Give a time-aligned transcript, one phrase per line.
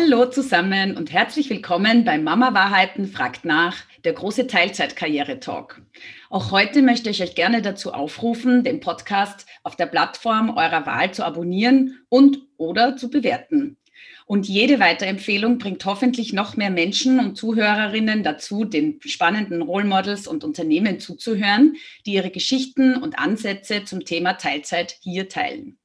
[0.00, 5.82] Hallo zusammen und herzlich willkommen bei Mama Wahrheiten fragt nach, der große Teilzeitkarriere-Talk.
[6.30, 11.12] Auch heute möchte ich euch gerne dazu aufrufen, den Podcast auf der Plattform eurer Wahl
[11.12, 13.76] zu abonnieren und oder zu bewerten.
[14.24, 20.28] Und jede Weiterempfehlung bringt hoffentlich noch mehr Menschen und Zuhörerinnen dazu, den spannenden Role Models
[20.28, 21.74] und Unternehmen zuzuhören,
[22.06, 25.77] die ihre Geschichten und Ansätze zum Thema Teilzeit hier teilen.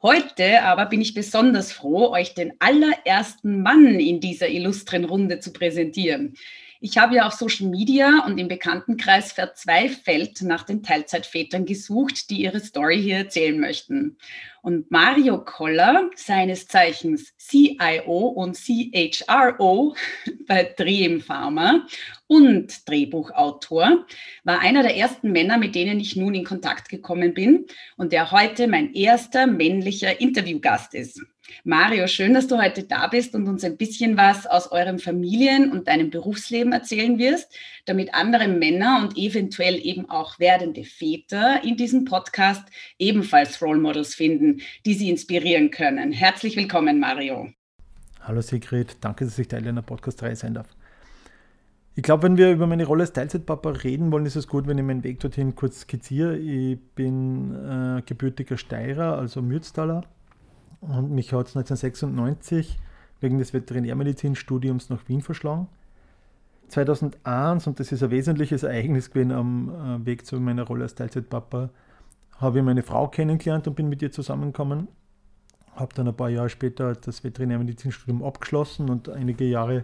[0.00, 5.52] Heute aber bin ich besonders froh, euch den allerersten Mann in dieser illustren Runde zu
[5.52, 6.36] präsentieren.
[6.80, 12.42] Ich habe ja auf Social Media und im Bekanntenkreis verzweifelt nach den Teilzeitvätern gesucht, die
[12.42, 14.16] ihre Story hier erzählen möchten.
[14.62, 19.96] Und Mario Koller, seines Zeichens CIO und CHRO
[20.46, 21.84] bei Dream Pharma
[22.28, 24.06] und Drehbuchautor,
[24.44, 28.30] war einer der ersten Männer, mit denen ich nun in Kontakt gekommen bin und der
[28.30, 31.22] heute mein erster männlicher Interviewgast ist.
[31.64, 35.72] Mario, schön, dass du heute da bist und uns ein bisschen was aus eurem Familien-
[35.72, 37.52] und deinem Berufsleben erzählen wirst,
[37.86, 42.64] damit andere Männer und eventuell eben auch werdende Väter in diesem Podcast
[42.98, 46.12] ebenfalls Role Models finden, die sie inspirieren können.
[46.12, 47.48] Herzlich willkommen, Mario.
[48.20, 50.68] Hallo Sigrid, danke, dass ich Teil einer Podcast-Reihe sein darf.
[51.94, 54.78] Ich glaube, wenn wir über meine Rolle als Teilzeitpapa reden wollen, ist es gut, wenn
[54.78, 56.36] ich meinen Weg dorthin kurz skizziere.
[56.36, 60.04] Ich bin äh, gebürtiger Steirer, also Mürztaler
[60.80, 62.78] und mich hat es 1996
[63.20, 65.68] wegen des Veterinärmedizinstudiums nach Wien verschlagen.
[66.68, 70.94] 2001, und das ist ein wesentliches Ereignis gewesen am äh, Weg zu meiner Rolle als
[70.94, 71.70] Teilzeitpapa,
[72.36, 74.88] habe ich meine Frau kennengelernt und bin mit ihr zusammengekommen.
[75.74, 79.82] Habe dann ein paar Jahre später das Veterinärmedizinstudium abgeschlossen und einige Jahre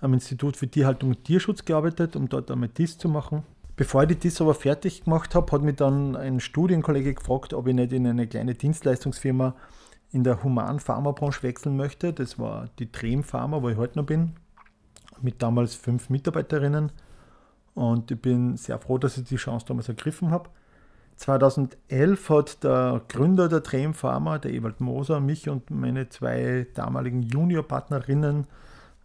[0.00, 3.42] am Institut für Tierhaltung und Tierschutz gearbeitet, um dort einmal TIS zu machen.
[3.76, 7.66] Bevor ich die TIS aber fertig gemacht habe, hat mich dann ein Studienkollege gefragt, ob
[7.66, 9.54] ich nicht in eine kleine Dienstleistungsfirma
[10.10, 12.12] in der Human-Pharma-Branche wechseln möchte.
[12.12, 14.32] Das war die Trem Pharma, wo ich heute noch bin,
[15.20, 16.92] mit damals fünf Mitarbeiterinnen.
[17.74, 20.50] Und ich bin sehr froh, dass ich die Chance damals ergriffen habe.
[21.16, 27.22] 2011 hat der Gründer der Trem Pharma, der Ewald Moser, mich und meine zwei damaligen
[27.22, 28.46] Juniorpartnerinnen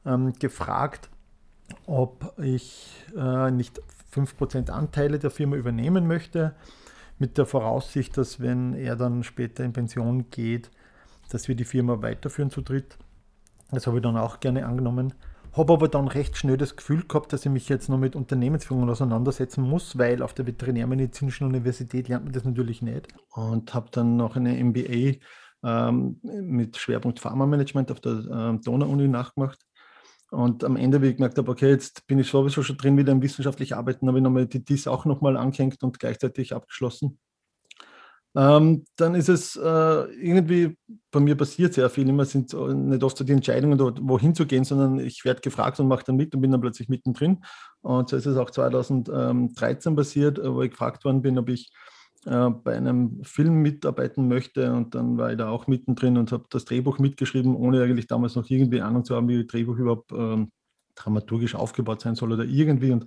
[0.05, 1.09] ähm, gefragt,
[1.87, 3.81] ob ich äh, nicht
[4.13, 6.53] 5% Anteile der Firma übernehmen möchte,
[7.17, 10.69] mit der Voraussicht, dass wenn er dann später in Pension geht,
[11.33, 12.97] dass wir die Firma weiterführen zu dritt.
[13.71, 15.13] Das habe ich dann auch gerne angenommen.
[15.53, 18.89] Habe aber dann recht schnell das Gefühl gehabt, dass ich mich jetzt noch mit Unternehmensführung
[18.89, 23.07] auseinandersetzen muss, weil auf der Veterinärmedizinischen Universität lernt man das natürlich nicht.
[23.31, 25.17] Und habe dann noch eine MBA
[25.63, 29.59] ähm, mit Schwerpunkt Pharmamanagement auf der ähm, Donau-Uni nachgemacht.
[30.31, 33.11] Und am Ende, wie ich gemerkt habe, okay, jetzt bin ich sowieso schon drin wieder
[33.11, 37.19] im wissenschaftlichen Arbeiten, habe ich nochmal die DIS auch nochmal angehängt und gleichzeitig abgeschlossen
[38.35, 40.77] ähm, dann ist es äh, irgendwie,
[41.11, 44.63] bei mir passiert sehr viel, immer sind nicht oft so die Entscheidungen, wohin zu gehen,
[44.63, 47.43] sondern ich werde gefragt und mache dann mit und bin dann plötzlich mittendrin.
[47.81, 51.71] Und so ist es auch 2013 passiert, wo ich gefragt worden bin, ob ich
[52.25, 54.73] äh, bei einem Film mitarbeiten möchte.
[54.73, 58.35] Und dann war ich da auch mittendrin und habe das Drehbuch mitgeschrieben, ohne eigentlich damals
[58.35, 60.51] noch irgendwie Ahnung zu haben, wie das Drehbuch überhaupt ähm,
[60.95, 62.91] dramaturgisch aufgebaut sein soll oder irgendwie.
[62.91, 63.05] Und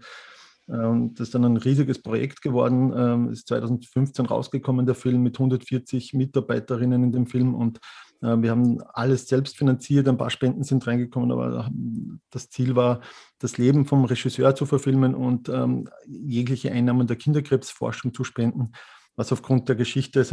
[0.69, 2.93] das ist dann ein riesiges Projekt geworden.
[2.97, 7.79] Ähm, ist 2015 rausgekommen, der Film mit 140 Mitarbeiterinnen in dem Film und
[8.23, 11.71] äh, wir haben alles selbst finanziert, ein paar Spenden sind reingekommen, aber
[12.31, 13.01] das Ziel war,
[13.39, 18.73] das Leben vom Regisseur zu verfilmen und ähm, jegliche Einnahmen der Kinderkrebsforschung zu spenden,
[19.15, 20.25] was aufgrund der Geschichte,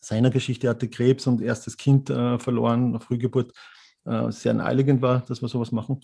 [0.00, 3.52] seiner Geschichte hatte Krebs und erstes Kind äh, verloren, Frühgeburt,
[4.04, 6.00] äh, sehr naheliegend war, dass wir sowas machen.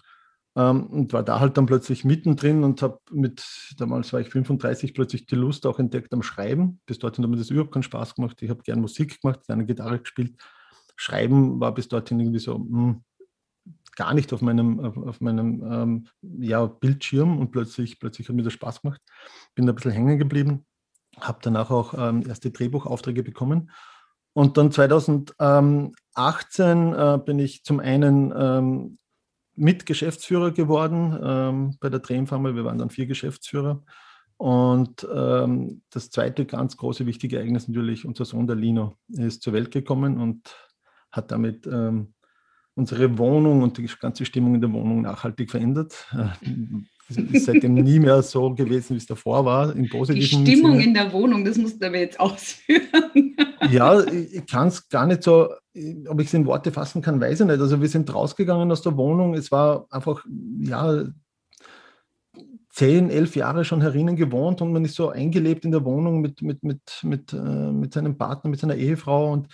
[0.54, 4.92] Ähm, und war da halt dann plötzlich mittendrin und habe mit, damals war ich 35,
[4.92, 6.80] plötzlich die Lust auch entdeckt am Schreiben.
[6.86, 8.42] Bis dorthin hat mir das überhaupt keinen Spaß gemacht.
[8.42, 10.34] Ich habe gern Musik gemacht, gerne Gitarre gespielt.
[10.96, 13.04] Schreiben war bis dorthin irgendwie so mh, hm,
[13.96, 18.42] gar nicht auf meinem, auf, auf meinem ähm, ja, Bildschirm und plötzlich, plötzlich hat mir
[18.42, 19.00] das Spaß gemacht.
[19.54, 20.66] Bin da ein bisschen hängen geblieben,
[21.18, 23.70] habe danach auch ähm, erste Drehbuchaufträge bekommen.
[24.34, 28.98] Und dann 2018 äh, bin ich zum einen ähm,
[29.54, 32.54] Mitgeschäftsführer geworden ähm, bei der Drehpharma.
[32.54, 33.82] Wir waren dann vier Geschäftsführer.
[34.36, 39.52] Und ähm, das zweite ganz große, wichtige Ereignis natürlich, unser Sohn der Lino ist zur
[39.52, 40.56] Welt gekommen und
[41.12, 42.14] hat damit ähm,
[42.74, 46.08] unsere Wohnung und die ganze Stimmung in der Wohnung nachhaltig verändert.
[47.08, 49.74] Es ist seitdem nie mehr so gewesen, wie es davor war.
[49.74, 50.84] Im positiven die Stimmung Sinne.
[50.84, 52.82] in der Wohnung, das musst du aber jetzt ausführen.
[53.70, 55.50] Ja, ich kann es gar nicht so,
[56.08, 57.60] ob ich es in Worte fassen kann, weiß ich nicht.
[57.60, 59.34] Also wir sind rausgegangen aus der Wohnung.
[59.34, 60.24] Es war einfach,
[60.58, 61.04] ja,
[62.70, 66.42] zehn, elf Jahre schon herinnen gewohnt und man ist so eingelebt in der Wohnung mit,
[66.42, 69.48] mit, mit, mit, äh, mit seinem Partner, mit seiner Ehefrau und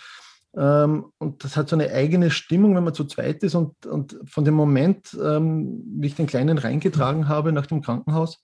[0.51, 3.55] und das hat so eine eigene Stimmung, wenn man zu zweit ist.
[3.55, 8.43] Und, und von dem Moment, ähm, wie ich den Kleinen reingetragen habe nach dem Krankenhaus,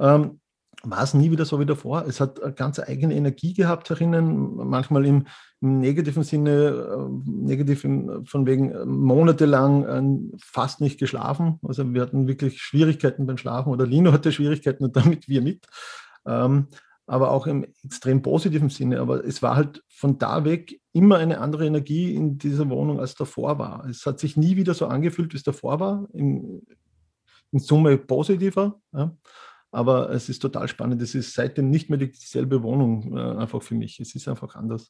[0.00, 0.40] ähm,
[0.82, 2.04] war es nie wieder so wie davor.
[2.06, 5.26] Es hat eine ganz eigene Energie gehabt herinnen, manchmal im,
[5.60, 9.84] im negativen Sinne, äh, negativ von wegen äh, monatelang
[10.32, 11.58] äh, fast nicht geschlafen.
[11.62, 15.66] Also wir hatten wirklich Schwierigkeiten beim Schlafen oder Lino hatte Schwierigkeiten und damit wir mit.
[16.26, 16.68] Ähm,
[17.06, 19.00] aber auch im extrem positiven Sinne.
[19.00, 23.14] Aber es war halt von da weg immer eine andere Energie in dieser Wohnung, als
[23.14, 23.84] davor war.
[23.86, 26.08] Es hat sich nie wieder so angefühlt, wie es davor war.
[26.12, 26.62] In,
[27.52, 28.80] in Summe positiver.
[28.92, 29.16] Ja.
[29.70, 31.02] Aber es ist total spannend.
[31.02, 33.98] Es ist seitdem nicht mehr dieselbe Wohnung äh, einfach für mich.
[34.00, 34.88] Es ist einfach anders.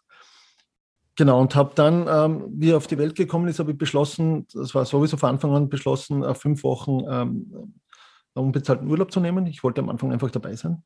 [1.16, 4.46] Genau, und habe dann, ähm, wie er auf die Welt gekommen ist, habe ich beschlossen,
[4.52, 7.74] das war sowieso von Anfang an beschlossen, äh, fünf Wochen ähm,
[8.34, 9.46] unbezahlten Urlaub zu nehmen.
[9.46, 10.82] Ich wollte am Anfang einfach dabei sein.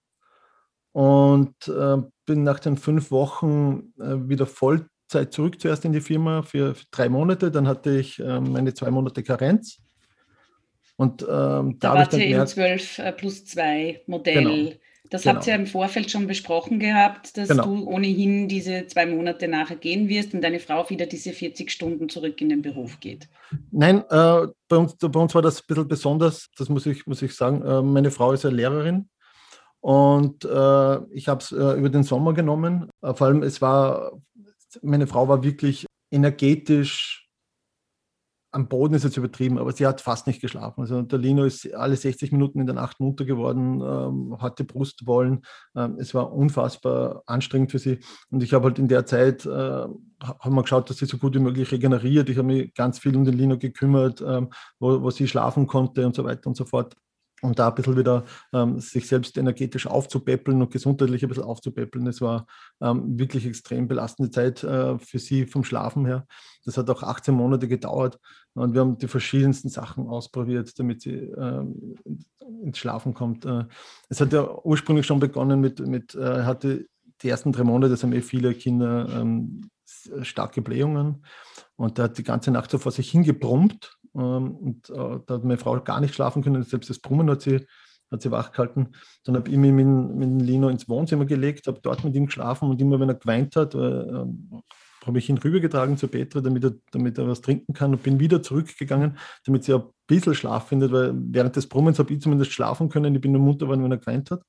[0.99, 6.43] Und äh, bin nach den fünf Wochen äh, wieder Vollzeit zurück zuerst in die Firma
[6.43, 7.53] für, für drei Monate.
[7.53, 9.79] Dann hatte ich äh, meine zwei Monate Karenz.
[10.97, 11.29] Und ähm,
[11.79, 14.43] da, da wart ihr im 12 äh, plus 2 Modell.
[14.43, 14.73] Genau.
[15.09, 15.37] Das genau.
[15.37, 17.63] habt ihr im Vorfeld schon besprochen gehabt, dass genau.
[17.65, 22.09] du ohnehin diese zwei Monate nachher gehen wirst und deine Frau wieder diese 40 Stunden
[22.09, 23.29] zurück in den Beruf geht.
[23.71, 27.23] Nein, äh, bei, uns, bei uns war das ein bisschen besonders, das muss ich, muss
[27.23, 27.63] ich sagen.
[27.63, 29.09] Äh, meine Frau ist ja Lehrerin
[29.81, 32.91] und äh, ich habe es äh, über den Sommer genommen.
[33.03, 34.13] Äh, vor allem, es war,
[34.83, 37.29] meine Frau war wirklich energetisch
[38.51, 40.81] am Boden ist jetzt übertrieben, aber sie hat fast nicht geschlafen.
[40.81, 45.45] Also der Lino ist alle 60 Minuten in der Nacht munter geworden, ähm, hatte Brustwollen.
[45.77, 47.99] Ähm, es war unfassbar anstrengend für sie.
[48.31, 51.35] Und ich habe halt in der Zeit, äh, haben wir geschaut, dass sie so gut
[51.35, 52.31] wie möglich regeneriert.
[52.31, 54.49] Ich habe mich ganz viel um den Lino gekümmert, ähm,
[54.79, 56.97] wo, wo sie schlafen konnte und so weiter und so fort
[57.43, 62.07] und da ein bisschen wieder ähm, sich selbst energetisch aufzupäppeln und gesundheitlich ein bisschen aufzupäppeln.
[62.07, 62.47] Es war
[62.81, 66.27] ähm, wirklich extrem belastende Zeit äh, für sie vom Schlafen her.
[66.65, 68.19] Das hat auch 18 Monate gedauert
[68.55, 71.97] und wir haben die verschiedensten Sachen ausprobiert, damit sie ähm,
[72.63, 73.45] ins Schlafen kommt.
[73.45, 73.65] Äh,
[74.09, 76.87] es hat ja ursprünglich schon begonnen mit, mit äh, hatte
[77.23, 79.71] die ersten drei Monate, das haben eh viele Kinder ähm,
[80.23, 81.25] starke Blähungen
[81.77, 85.45] und da hat die ganze Nacht so vor sich hingebrummt ähm, und äh, da hat
[85.45, 86.63] meine Frau gar nicht schlafen können.
[86.63, 87.67] Selbst das Brummen hat sie,
[88.11, 88.93] hat sie wach gehalten.
[89.25, 92.71] Dann habe ich mich mit, mit Lino ins Wohnzimmer gelegt, habe dort mit ihm geschlafen
[92.71, 94.63] und immer wenn er geweint hat, äh, ähm,
[95.07, 98.21] habe ich ihn rübergetragen zu Petra, damit er, damit er was trinken kann und bin
[98.21, 102.53] wieder zurückgegangen, damit sie ein bisschen Schlaf findet, weil während des Brummens habe ich zumindest
[102.53, 103.15] schlafen können.
[103.15, 104.43] Ich bin nur munter geworden, wenn er geweint hat.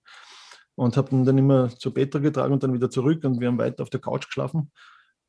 [0.75, 3.57] Und habe ihn dann immer zu Petra getragen und dann wieder zurück und wir haben
[3.57, 4.71] weiter auf der Couch geschlafen.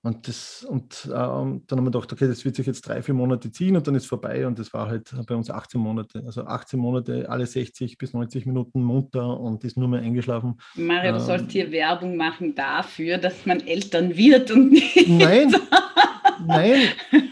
[0.02, 3.12] Und, das, und äh, dann haben wir gedacht, okay, das wird sich jetzt drei, vier
[3.12, 4.46] Monate ziehen und dann ist vorbei.
[4.46, 6.22] Und das war halt bei uns 18 Monate.
[6.24, 10.58] Also 18 Monate, alle 60 bis 90 Minuten munter und ist nur mehr eingeschlafen.
[10.74, 15.06] Mario, ähm, du sollst hier Werbung machen dafür, dass man Eltern wird und nicht.
[15.06, 15.54] Nein,
[16.46, 16.80] nein,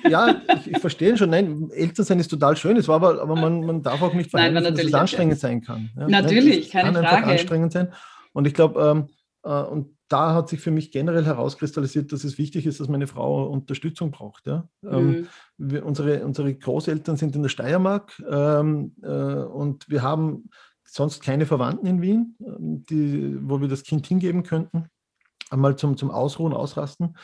[0.06, 1.30] ja, ich, ich verstehe schon.
[1.30, 2.76] Nein, Eltern sein ist total schön.
[2.76, 5.88] Es war aber, aber man, man darf auch nicht verhindern, dass es anstrengend sein kann.
[5.96, 7.26] Ja, natürlich, nein, keine kann Frage.
[7.28, 7.88] anstrengend sein.
[8.34, 9.06] Und ich glaube, ähm,
[9.42, 13.06] äh, und da hat sich für mich generell herauskristallisiert, dass es wichtig ist, dass meine
[13.06, 14.46] Frau Unterstützung braucht.
[14.46, 14.69] Ja?
[14.84, 15.14] Ähm, mhm.
[15.14, 15.28] Ähm,
[15.58, 20.50] wir, unsere, unsere Großeltern sind in der Steiermark ähm, äh, und wir haben
[20.84, 24.87] sonst keine Verwandten in Wien, ähm, die, wo wir das Kind hingeben könnten,
[25.50, 27.16] einmal zum, zum Ausruhen, Ausrasten.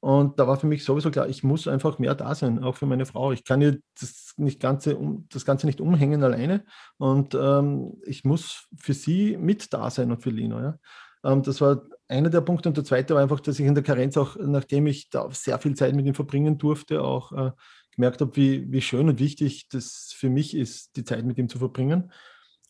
[0.00, 2.86] Und da war für mich sowieso klar, ich muss einfach mehr da sein, auch für
[2.86, 3.30] meine Frau.
[3.30, 6.64] Ich kann ihr das, nicht Ganze, das Ganze nicht umhängen alleine.
[6.98, 10.58] Und ähm, ich muss für sie mit da sein und für Lino.
[10.58, 10.78] Ja?
[11.24, 12.68] Ähm, das war einer der Punkte.
[12.68, 15.58] Und der zweite war einfach, dass ich in der Karenz auch, nachdem ich da sehr
[15.58, 17.50] viel Zeit mit ihm verbringen durfte, auch äh,
[17.94, 21.48] gemerkt habe, wie, wie schön und wichtig das für mich ist, die Zeit mit ihm
[21.48, 22.12] zu verbringen.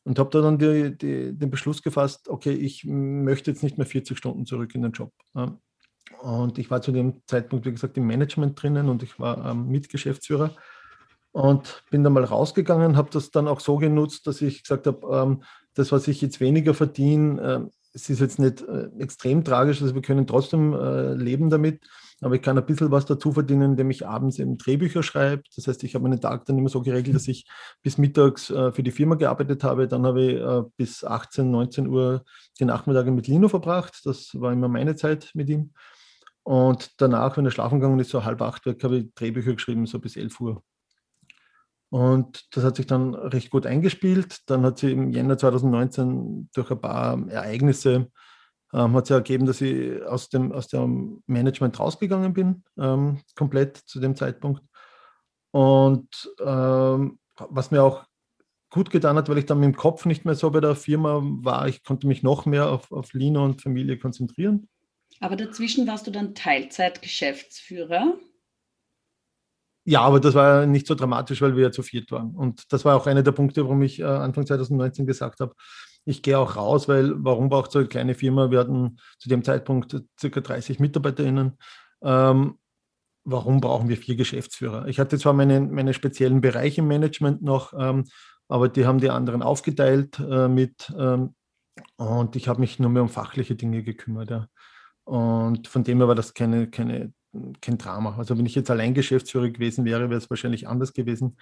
[0.05, 3.87] Und habe da dann die, die, den Beschluss gefasst, okay, ich möchte jetzt nicht mehr
[3.87, 5.13] 40 Stunden zurück in den Job.
[6.21, 9.69] Und ich war zu dem Zeitpunkt, wie gesagt, im Management drinnen und ich war ähm,
[9.69, 10.57] Mitgeschäftsführer
[11.31, 15.07] und bin dann mal rausgegangen, habe das dann auch so genutzt, dass ich gesagt habe,
[15.17, 15.43] ähm,
[15.75, 19.95] das, was ich jetzt weniger verdiene, äh, es ist jetzt nicht äh, extrem tragisch, also
[19.95, 21.81] wir können trotzdem äh, leben damit,
[22.21, 25.43] aber ich kann ein bisschen was dazu verdienen, indem ich abends eben Drehbücher schreibe.
[25.57, 27.47] Das heißt, ich habe meinen Tag dann immer so geregelt, dass ich
[27.83, 29.89] bis mittags äh, für die Firma gearbeitet habe.
[29.89, 32.25] Dann habe ich äh, bis 18, 19 Uhr
[32.61, 34.03] die Nachmittage mit Lino verbracht.
[34.05, 35.73] Das war immer meine Zeit mit ihm.
[36.45, 39.87] Und danach, wenn er schlafen gegangen ist, so halb acht weg, habe ich Drehbücher geschrieben,
[39.87, 40.63] so bis 11 Uhr.
[41.93, 44.39] Und das hat sich dann recht gut eingespielt.
[44.47, 48.09] Dann hat sie im Jänner 2019 durch ein paar Ereignisse
[48.73, 53.77] ähm, hat sich ergeben, dass ich aus dem, aus dem Management rausgegangen bin, ähm, komplett
[53.77, 54.63] zu dem Zeitpunkt.
[55.51, 56.09] Und
[56.41, 58.07] ähm, was mir auch
[58.71, 61.21] gut getan hat, weil ich dann mit dem Kopf nicht mehr so bei der Firma
[61.23, 61.69] war.
[61.69, 64.69] Ich konnte mich noch mehr auf, auf Lino und Familie konzentrieren.
[65.21, 68.15] Aber dazwischen warst du dann Teilzeitgeschäftsführer.
[69.85, 72.35] Ja, aber das war nicht so dramatisch, weil wir ja zu viert waren.
[72.37, 75.55] Und das war auch einer der Punkte, warum ich äh, Anfang 2019 gesagt habe,
[76.05, 78.51] ich gehe auch raus, weil warum braucht so eine kleine Firma?
[78.51, 81.59] Wir hatten zu dem Zeitpunkt circa 30 MitarbeiterInnen.
[82.03, 82.59] Ähm,
[83.25, 84.87] warum brauchen wir vier Geschäftsführer?
[84.89, 88.05] Ich hatte zwar meine, meine speziellen Bereiche im Management noch, ähm,
[88.49, 91.35] aber die haben die anderen aufgeteilt äh, mit ähm,
[91.97, 94.31] und ich habe mich nur mehr um fachliche Dinge gekümmert.
[94.31, 94.49] Ja.
[95.05, 97.13] Und von dem her war das keine, keine,
[97.61, 98.17] kein Drama.
[98.19, 101.37] Also wenn ich jetzt allein Geschäftsführer gewesen wäre, wäre es wahrscheinlich anders gewesen.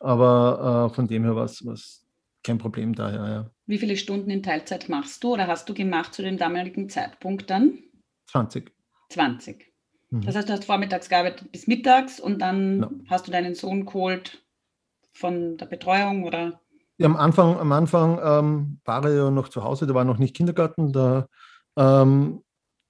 [0.00, 2.06] Aber äh, von dem her war es
[2.42, 3.26] kein Problem daher.
[3.26, 3.50] Ja.
[3.66, 7.50] Wie viele Stunden in Teilzeit machst du oder hast du gemacht zu dem damaligen Zeitpunkt
[7.50, 7.78] dann?
[8.30, 8.70] 20.
[9.08, 9.72] 20.
[10.10, 10.20] Mhm.
[10.22, 12.90] Das heißt, du hast vormittags gearbeitet bis mittags und dann ja.
[13.08, 14.44] hast du deinen Sohn geholt
[15.12, 16.60] von der Betreuung oder?
[16.98, 20.18] Ja, am Anfang, am Anfang ähm, war er ja noch zu Hause, da war noch
[20.18, 21.26] nicht Kindergarten, da,
[21.76, 22.43] ähm,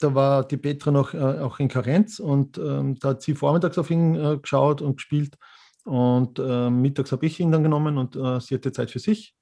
[0.04, 3.78] da war die Petra noch äh, auch in Karenz und ähm, da hat sie vormittags
[3.78, 5.36] auf ihn äh, geschaut und gespielt
[5.84, 9.34] und äh, mittags habe ich ihn dann genommen und äh, sie hatte Zeit für sich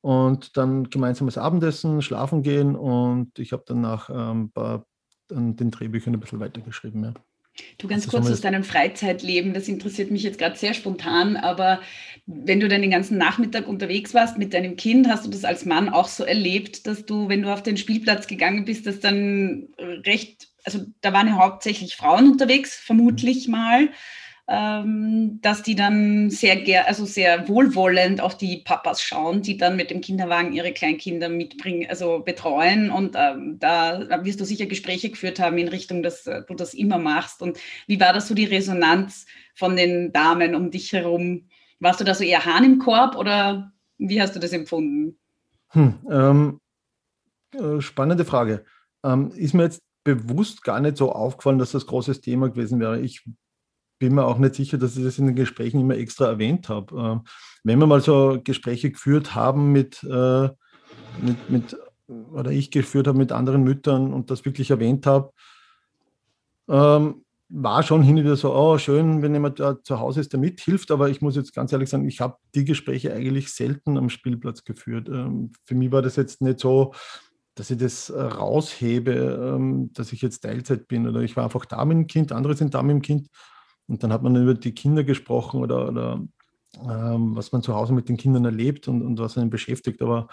[0.00, 4.80] und dann gemeinsames Abendessen, schlafen gehen und ich habe danach ähm, bei,
[5.28, 7.04] den Drehbüchern ein bisschen weitergeschrieben.
[7.04, 7.14] Ja.
[7.78, 11.80] Du ganz kurz aus deinem Freizeitleben, das interessiert mich jetzt gerade sehr spontan, aber
[12.26, 15.64] wenn du dann den ganzen Nachmittag unterwegs warst mit deinem Kind, hast du das als
[15.64, 19.68] Mann auch so erlebt, dass du, wenn du auf den Spielplatz gegangen bist, dass dann
[19.78, 23.88] recht, also da waren ja hauptsächlich Frauen unterwegs, vermutlich mal
[24.48, 29.74] ähm, dass die dann sehr, ger also sehr wohlwollend auf die Papas schauen, die dann
[29.74, 32.90] mit dem Kinderwagen ihre Kleinkinder mitbringen, also betreuen.
[32.90, 36.74] Und ähm, da wirst du sicher Gespräche geführt haben in Richtung, dass äh, du das
[36.74, 37.42] immer machst.
[37.42, 41.48] Und wie war das so die Resonanz von den Damen um dich herum?
[41.80, 45.18] Warst du da so eher Hahn im Korb oder wie hast du das empfunden?
[45.70, 46.60] Hm, ähm,
[47.52, 48.64] äh, spannende Frage.
[49.02, 53.00] Ähm, ist mir jetzt bewusst gar nicht so aufgefallen, dass das großes Thema gewesen wäre.
[53.00, 53.24] Ich
[53.98, 56.96] bin mir auch nicht sicher, dass ich das in den Gesprächen immer extra erwähnt habe.
[56.98, 57.20] Ähm,
[57.64, 60.48] wenn wir mal so Gespräche geführt haben mit, äh,
[61.20, 61.76] mit, mit
[62.06, 65.32] oder ich geführt habe mit anderen Müttern und das wirklich erwähnt habe,
[66.68, 70.32] ähm, war schon hin und wieder so, oh, schön, wenn jemand da zu Hause ist,
[70.32, 73.96] der mithilft, aber ich muss jetzt ganz ehrlich sagen, ich habe die Gespräche eigentlich selten
[73.96, 75.08] am Spielplatz geführt.
[75.08, 76.92] Ähm, für mich war das jetzt nicht so,
[77.54, 81.84] dass ich das äh, raushebe, dass ich jetzt Teilzeit bin oder ich war einfach da
[81.84, 83.28] mit dem Kind, andere sind da mit dem Kind
[83.88, 86.26] und dann hat man über die Kinder gesprochen oder, oder
[86.82, 90.02] ähm, was man zu Hause mit den Kindern erlebt und, und was einen beschäftigt.
[90.02, 90.28] Aber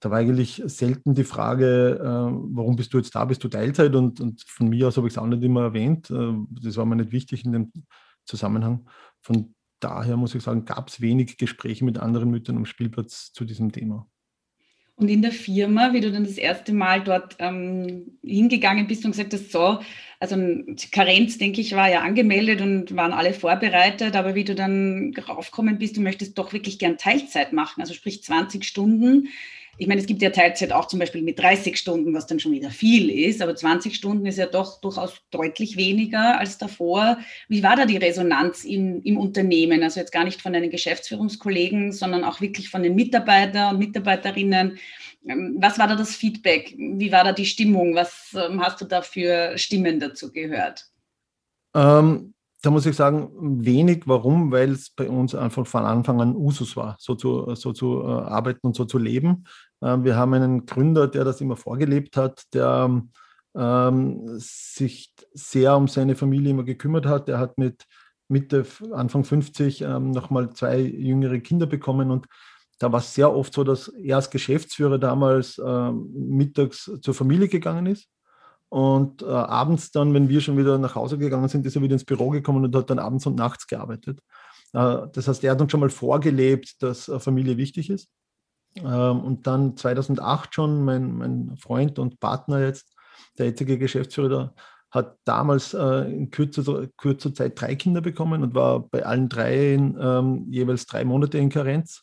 [0.00, 3.24] da war eigentlich selten die Frage, äh, warum bist du jetzt da?
[3.24, 3.94] Bist du Teilzeit?
[3.94, 6.10] Und, und von mir aus habe ich es auch nicht immer erwähnt.
[6.10, 7.72] Äh, das war mir nicht wichtig in dem
[8.24, 8.88] Zusammenhang.
[9.22, 13.44] Von daher muss ich sagen, gab es wenig Gespräche mit anderen Müttern am Spielplatz zu
[13.44, 14.06] diesem Thema.
[14.98, 19.10] Und in der Firma, wie du dann das erste Mal dort ähm, hingegangen bist und
[19.10, 19.78] gesagt hast, so,
[20.18, 20.36] also
[20.92, 25.78] Karenz, denke ich, war ja angemeldet und waren alle vorbereitet, aber wie du dann raufgekommen
[25.78, 29.28] bist, du möchtest doch wirklich gern Teilzeit machen, also sprich 20 Stunden
[29.78, 32.52] ich meine, es gibt ja Teilzeit auch zum Beispiel mit 30 Stunden, was dann schon
[32.52, 37.18] wieder viel ist, aber 20 Stunden ist ja doch durchaus deutlich weniger als davor.
[37.48, 39.82] Wie war da die Resonanz im, im Unternehmen?
[39.82, 44.78] Also jetzt gar nicht von deinen Geschäftsführungskollegen, sondern auch wirklich von den Mitarbeitern und Mitarbeiterinnen.
[45.28, 46.74] Ähm, was war da das Feedback?
[46.76, 47.94] Wie war da die Stimmung?
[47.94, 50.86] Was ähm, hast du da für Stimmen dazu gehört?
[51.74, 53.30] Ähm, da muss ich sagen,
[53.64, 54.04] wenig.
[54.06, 54.50] Warum?
[54.50, 58.06] Weil es bei uns einfach von Anfang an Usus war, so zu, so zu äh,
[58.06, 59.44] arbeiten und so zu leben.
[59.82, 63.02] Ähm, wir haben einen Gründer, der das immer vorgelebt hat, der
[63.54, 67.28] ähm, sich sehr um seine Familie immer gekümmert hat.
[67.28, 67.84] Er hat mit
[68.28, 72.26] Mitte, Anfang 50 ähm, nochmal zwei jüngere Kinder bekommen und
[72.78, 77.48] da war es sehr oft so, dass er als Geschäftsführer damals ähm, mittags zur Familie
[77.48, 78.08] gegangen ist
[78.68, 81.94] und äh, abends dann, wenn wir schon wieder nach Hause gegangen sind, ist er wieder
[81.94, 84.20] ins Büro gekommen und hat dann abends und nachts gearbeitet.
[84.72, 88.08] Äh, das heißt, er hat uns schon mal vorgelebt, dass äh, Familie wichtig ist.
[88.76, 92.92] Ähm, und dann 2008 schon, mein, mein Freund und Partner jetzt,
[93.38, 94.54] der jetzige Geschäftsführer,
[94.90, 99.96] hat damals äh, in kürzer, kürzer Zeit drei Kinder bekommen und war bei allen dreien
[100.00, 102.02] ähm, jeweils drei Monate in Karenz.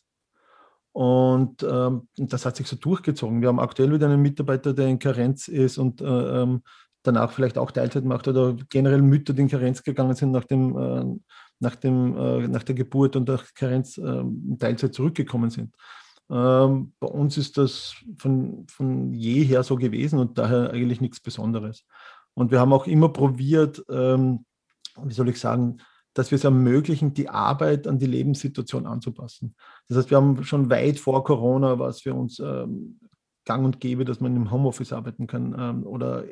[0.94, 3.40] Und ähm, das hat sich so durchgezogen.
[3.40, 6.62] Wir haben aktuell wieder einen Mitarbeiter, der in Karenz ist und äh, ähm,
[7.02, 10.78] danach vielleicht auch Teilzeit macht oder generell Mütter, die in Karenz gegangen sind nach, dem,
[10.78, 11.18] äh,
[11.58, 15.74] nach, dem, äh, nach der Geburt und nach Karenz in Teilzeit zurückgekommen sind.
[16.30, 21.84] Ähm, bei uns ist das von, von jeher so gewesen und daher eigentlich nichts Besonderes.
[22.34, 24.44] Und wir haben auch immer probiert, ähm,
[25.02, 25.78] wie soll ich sagen,
[26.14, 29.54] dass wir es ermöglichen, die Arbeit an die Lebenssituation anzupassen.
[29.88, 33.00] Das heißt, wir haben schon weit vor Corona, was für uns ähm,
[33.44, 36.24] gang und gäbe, dass man im Homeoffice arbeiten kann ähm, oder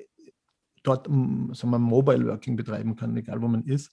[0.82, 3.92] dort sagen wir, Mobile Working betreiben kann, egal wo man ist.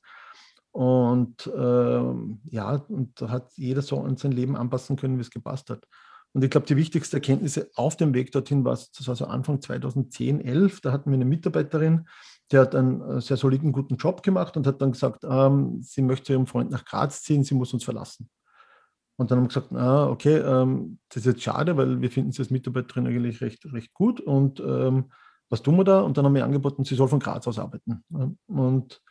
[0.72, 2.13] Und äh,
[2.51, 5.86] ja, und da hat jeder so an sein Leben anpassen können, wie es gepasst hat.
[6.34, 9.62] Und ich glaube, die wichtigste Erkenntnisse auf dem Weg dorthin war, das war so Anfang
[9.62, 12.08] 2010, 11, da hatten wir eine Mitarbeiterin,
[12.51, 16.01] die hat einen äh, sehr soliden, guten Job gemacht und hat dann gesagt, ähm, sie
[16.01, 18.29] möchte zu ihrem Freund nach Graz ziehen, sie muss uns verlassen.
[19.18, 22.32] Und dann haben wir gesagt, ah, okay, ähm, das ist jetzt schade, weil wir finden
[22.32, 24.22] sie als Mitarbeiterin eigentlich recht, recht gut.
[24.22, 25.12] Und ähm,
[25.50, 26.00] was tun wir da?
[26.01, 28.03] Und dann haben wir angeboten, sie soll von Graz aus arbeiten.
[28.48, 29.01] Und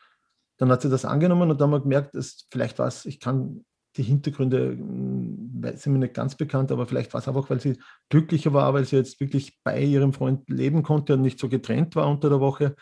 [0.57, 3.21] dann hat sie das angenommen und dann haben wir gemerkt, dass vielleicht war es, ich
[3.21, 3.65] kann
[3.97, 7.79] die Hintergründe hm, sind mir nicht ganz bekannt, aber vielleicht war es einfach, weil sie
[8.09, 11.97] glücklicher war, weil sie jetzt wirklich bei ihrem Freund leben konnte und nicht so getrennt
[11.97, 12.77] war unter der Woche.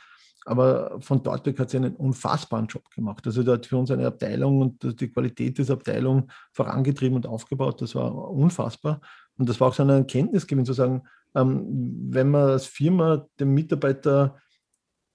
[0.46, 3.26] Aber von dort weg hat sie einen unfassbaren Job gemacht.
[3.26, 7.82] Also, da hat für uns eine Abteilung und die Qualität dieser Abteilung vorangetrieben und aufgebaut.
[7.82, 9.00] Das war unfassbar.
[9.36, 11.02] Und das war auch so eine Erkenntnisgewinn, zu sagen,
[11.34, 11.66] ähm,
[12.10, 14.36] wenn man als Firma dem Mitarbeiter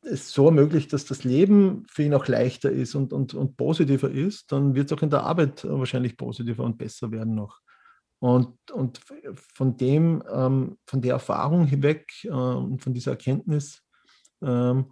[0.02, 4.10] es so ermöglicht, dass das Leben für ihn auch leichter ist und, und, und positiver
[4.10, 7.60] ist, dann wird es auch in der Arbeit wahrscheinlich positiver und besser werden noch.
[8.20, 9.00] Und, und
[9.54, 13.82] von dem, ähm, von der Erfahrung hinweg äh, und von dieser Erkenntnis
[14.44, 14.92] ähm,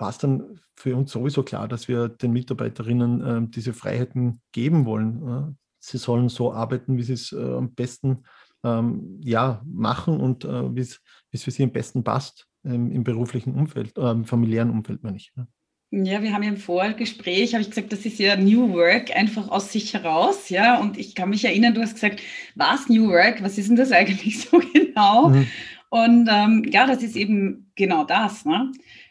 [0.00, 4.86] war es dann für uns sowieso klar, dass wir den Mitarbeiterinnen äh, diese Freiheiten geben
[4.86, 5.22] wollen.
[5.26, 5.54] Ja?
[5.78, 8.24] Sie sollen so arbeiten, wie sie es äh, am besten
[8.64, 11.00] ähm, ja, machen und äh, wie es
[11.34, 15.32] für sie am besten passt ähm, im beruflichen Umfeld, im familiären Umfeld, meine ich.
[15.36, 15.46] Ja.
[15.92, 19.48] Ja, wir haben ja im Vorgespräch, habe ich gesagt, das ist ja New Work einfach
[19.48, 20.78] aus sich heraus, ja.
[20.80, 22.20] Und ich kann mich erinnern, du hast gesagt,
[22.54, 23.42] was New Work?
[23.42, 25.30] Was ist denn das eigentlich so genau?
[25.30, 25.46] Mhm.
[25.88, 28.44] Und ähm, ja, das ist eben genau das.
[28.44, 28.70] Ne?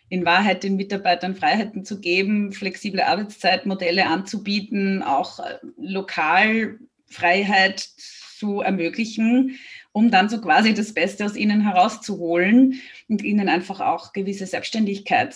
[0.10, 9.58] In Wahrheit den Mitarbeitern Freiheiten zu geben, flexible Arbeitszeitmodelle anzubieten, auch äh, Lokalfreiheit zu ermöglichen
[9.92, 15.36] um dann so quasi das Beste aus ihnen herauszuholen und ihnen einfach auch gewisse Selbstständigkeit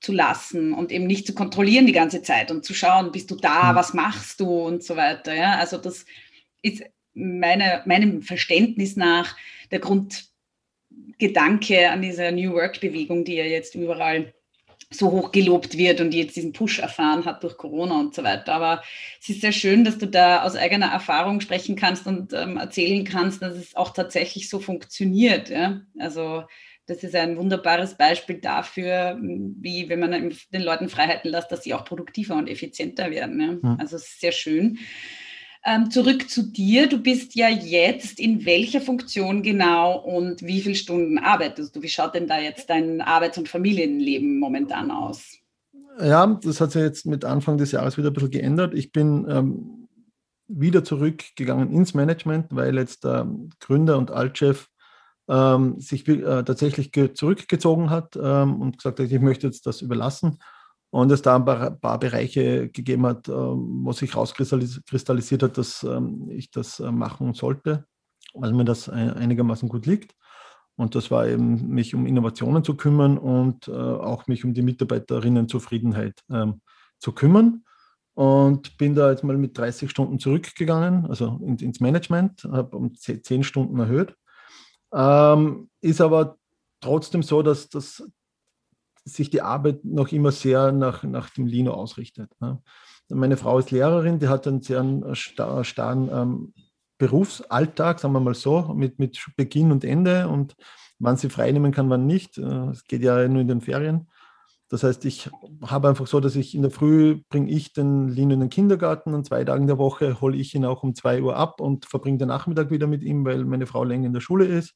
[0.00, 3.36] zu lassen und eben nicht zu kontrollieren die ganze Zeit und zu schauen, bist du
[3.36, 3.76] da, mhm.
[3.76, 5.34] was machst du und so weiter.
[5.34, 5.58] Ja?
[5.58, 6.04] Also das
[6.62, 6.82] ist
[7.14, 9.36] meine, meinem Verständnis nach
[9.70, 9.80] der
[11.22, 14.34] Grundgedanke an dieser New Work-Bewegung, die ja jetzt überall
[14.90, 18.52] so hoch gelobt wird und jetzt diesen Push erfahren hat durch Corona und so weiter.
[18.52, 18.82] Aber
[19.20, 23.04] es ist sehr schön, dass du da aus eigener Erfahrung sprechen kannst und ähm, erzählen
[23.04, 25.48] kannst, dass es auch tatsächlich so funktioniert.
[25.48, 25.80] Ja?
[25.98, 26.44] Also
[26.86, 31.72] das ist ein wunderbares Beispiel dafür, wie wenn man den Leuten Freiheiten lässt, dass sie
[31.72, 33.40] auch produktiver und effizienter werden.
[33.62, 33.76] Ja?
[33.78, 34.78] Also es ist sehr schön.
[35.64, 36.88] Ähm, zurück zu dir.
[36.88, 41.82] Du bist ja jetzt in welcher Funktion genau und wie viele Stunden arbeitest du?
[41.82, 45.38] Wie schaut denn da jetzt dein Arbeits- und Familienleben momentan aus?
[46.00, 48.74] Ja, das hat sich jetzt mit Anfang des Jahres wieder ein bisschen geändert.
[48.74, 49.88] Ich bin ähm,
[50.48, 54.68] wieder zurückgegangen ins Management, weil jetzt der Gründer und Altchef
[55.28, 60.38] ähm, sich äh, tatsächlich zurückgezogen hat ähm, und gesagt hat, ich möchte jetzt das überlassen
[60.92, 65.82] und es da ein paar, paar Bereiche gegeben hat, äh, wo sich rauskristallisiert hat, dass
[65.84, 67.86] ähm, ich das äh, machen sollte,
[68.34, 70.14] weil mir das einigermaßen gut liegt.
[70.76, 74.60] Und das war eben, mich um Innovationen zu kümmern und äh, auch mich um die
[74.60, 76.60] Mitarbeiterinnenzufriedenheit ähm,
[76.98, 77.64] zu kümmern.
[78.12, 83.44] Und bin da jetzt mal mit 30 Stunden zurückgegangen, also ins Management, habe um 10
[83.44, 84.14] Stunden erhöht.
[84.92, 86.36] Ähm, ist aber
[86.82, 88.06] trotzdem so, dass das
[89.04, 92.30] sich die Arbeit noch immer sehr nach, nach dem Lino ausrichtet.
[92.40, 92.62] Ne?
[93.08, 94.84] Meine Frau ist Lehrerin, die hat einen sehr
[95.14, 96.54] starren ähm,
[96.98, 100.54] Berufsalltag, sagen wir mal so, mit, mit Beginn und Ende und
[100.98, 102.38] wann sie freinehmen kann, wann nicht.
[102.38, 104.08] Äh, es geht ja nur in den Ferien.
[104.68, 105.28] Das heißt, ich
[105.66, 109.12] habe einfach so, dass ich in der Früh bringe ich den Lino in den Kindergarten
[109.12, 112.16] und zwei Tagen der Woche hole ich ihn auch um zwei Uhr ab und verbringe
[112.16, 114.74] den Nachmittag wieder mit ihm, weil meine Frau länger in der Schule ist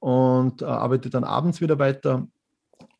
[0.00, 2.26] und äh, arbeite dann abends wieder weiter.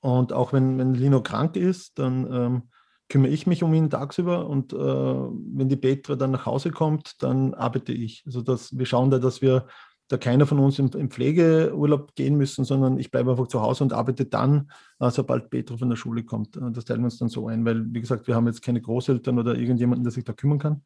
[0.02, 2.62] Und auch wenn, wenn Lino krank ist, dann ähm,
[3.08, 7.22] kümmere ich mich um ihn tagsüber und äh, wenn die Petra dann nach Hause kommt,
[7.22, 8.24] dann arbeite ich.
[8.26, 9.68] Also dass wir schauen da, dass wir
[10.08, 13.84] da keiner von uns im, im Pflegeurlaub gehen müssen, sondern ich bleibe einfach zu Hause
[13.84, 16.56] und arbeite dann, äh, sobald Petra von der Schule kommt.
[16.56, 18.80] Äh, das teilen wir uns dann so ein, weil, wie gesagt, wir haben jetzt keine
[18.80, 20.82] Großeltern oder irgendjemanden, der sich da kümmern kann.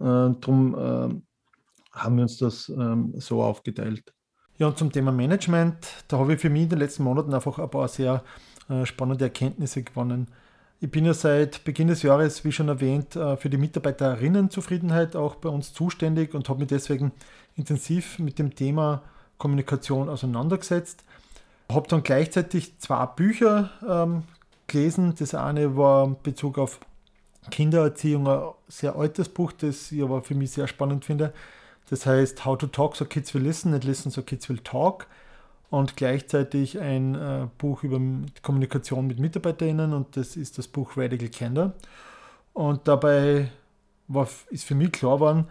[0.00, 1.14] Äh, Darum äh,
[1.92, 4.12] haben wir uns das ähm, so aufgeteilt.
[4.58, 7.58] Ja, und zum Thema Management, da habe ich für mich in den letzten Monaten einfach
[7.58, 8.24] ein paar sehr
[8.84, 10.28] spannende Erkenntnisse gewonnen.
[10.80, 15.34] Ich bin ja seit Beginn des Jahres, wie schon erwähnt, äh, für die Mitarbeiterinnenzufriedenheit auch
[15.34, 17.10] bei uns zuständig und habe mich deswegen
[17.56, 19.02] intensiv mit dem Thema
[19.38, 21.02] Kommunikation auseinandergesetzt.
[21.70, 24.22] Habe dann gleichzeitig zwei Bücher ähm,
[24.68, 25.14] gelesen.
[25.18, 26.78] Das eine war in Bezug auf
[27.50, 31.32] Kindererziehung, ein sehr altes Buch, das ich aber für mich sehr spannend finde.
[31.90, 35.06] Das heißt How to Talk so Kids Will Listen and Listen so Kids Will Talk.
[35.70, 38.00] Und gleichzeitig ein äh, Buch über
[38.42, 41.72] Kommunikation mit MitarbeiterInnen und das ist das Buch Radical Candor.
[42.54, 43.50] Und dabei
[44.08, 45.44] war, ist für mich klar geworden,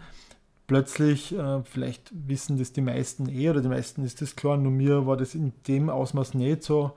[0.66, 4.72] plötzlich, äh, vielleicht wissen das die meisten eh oder die meisten ist das klar, nur
[4.72, 6.92] mir war das in dem Ausmaß nicht so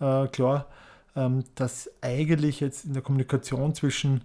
[0.00, 0.66] äh, klar,
[1.16, 4.22] ähm, dass eigentlich jetzt in der Kommunikation zwischen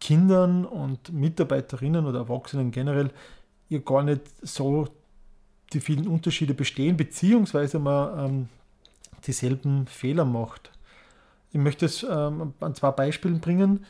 [0.00, 3.10] Kindern und Mitarbeiterinnen oder Erwachsenen generell
[3.68, 4.88] ja gar nicht so
[5.74, 8.48] die vielen Unterschiede bestehen, beziehungsweise man ähm,
[9.26, 10.70] dieselben Fehler macht.
[11.52, 13.84] Ich möchte es ähm, an zwei Beispielen bringen.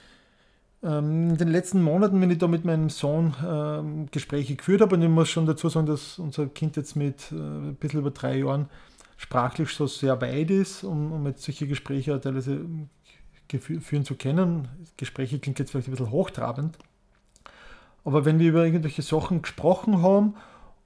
[0.83, 4.97] Ähm, in den letzten Monaten, wenn ich da mit meinem Sohn ähm, Gespräche geführt habe,
[4.97, 8.11] und ich muss schon dazu sagen, dass unser Kind jetzt mit äh, ein bisschen über
[8.11, 8.69] drei Jahren
[9.17, 12.61] sprachlich so sehr weit ist, um, um jetzt solche Gespräche teilweise
[13.59, 14.69] führen zu können.
[14.97, 16.77] Gespräche klingt jetzt vielleicht ein bisschen hochtrabend.
[18.05, 20.35] Aber wenn wir über irgendwelche Sachen gesprochen haben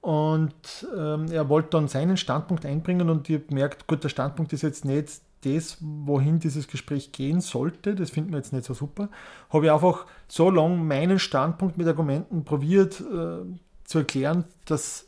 [0.01, 4.61] und ähm, er wollte dann seinen Standpunkt einbringen und ihr merkt, gut, der Standpunkt ist
[4.61, 9.09] jetzt nicht das, wohin dieses Gespräch gehen sollte, das finden wir jetzt nicht so super,
[9.49, 13.45] habe ich einfach so lange meinen Standpunkt mit Argumenten probiert äh,
[13.83, 15.05] zu erklären, dass,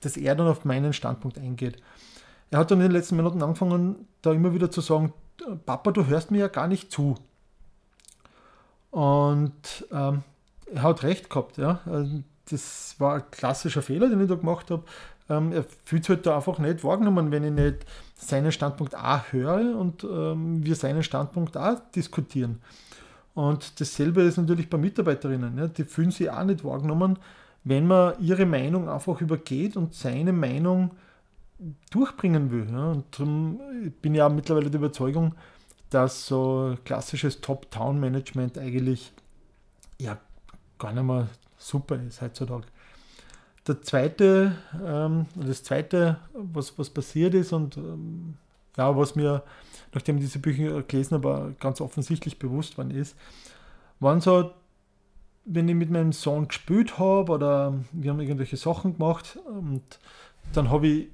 [0.00, 1.76] dass er dann auf meinen Standpunkt eingeht.
[2.50, 5.12] Er hat dann in den letzten Minuten angefangen, da immer wieder zu sagen,
[5.66, 7.16] Papa, du hörst mir ja gar nicht zu.
[8.90, 10.22] Und ähm,
[10.72, 11.80] er hat recht gehabt, ja.
[12.50, 14.84] Das war ein klassischer Fehler, den ich da gemacht habe.
[15.28, 19.24] Ähm, er fühlt sich halt da einfach nicht wahrgenommen, wenn ich nicht seinen Standpunkt A
[19.30, 22.60] höre und ähm, wir seinen Standpunkt A diskutieren.
[23.34, 25.58] Und dasselbe ist natürlich bei Mitarbeiterinnen.
[25.58, 27.18] Ja, die fühlen sich auch nicht wahrgenommen,
[27.64, 30.92] wenn man ihre Meinung einfach übergeht und seine Meinung
[31.90, 32.68] durchbringen will.
[32.70, 32.92] Ja.
[32.92, 33.60] Und darum
[34.02, 35.34] bin ich auch mittlerweile der Überzeugung,
[35.90, 39.12] dass so klassisches Top-Town-Management eigentlich
[39.98, 40.18] ja
[40.78, 41.28] gar nicht mehr
[41.64, 42.66] super ist heutzutage.
[43.66, 48.34] Der zweite, ähm, das zweite, was, was passiert ist und ähm,
[48.76, 49.42] ja, was mir,
[49.94, 53.16] nachdem ich diese Bücher gelesen habe, ganz offensichtlich bewusst worden ist,
[54.00, 54.50] waren so,
[55.46, 59.82] wenn ich mit meinem Sohn gespielt habe oder wir haben irgendwelche Sachen gemacht und
[60.52, 61.08] dann habe ich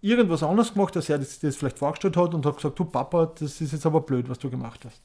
[0.00, 3.26] irgendwas anderes gemacht, als er das, das vielleicht vorgestellt hat und habe gesagt, du Papa,
[3.38, 5.02] das ist jetzt aber blöd, was du gemacht hast.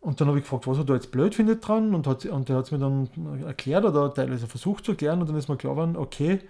[0.00, 2.48] Und dann habe ich gefragt, was er da jetzt blöd findet dran und, hat, und
[2.48, 3.08] er hat es mir dann
[3.44, 6.40] erklärt oder teilweise versucht zu erklären und dann ist mir klar geworden, okay,